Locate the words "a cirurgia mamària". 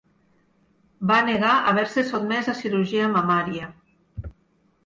2.55-3.71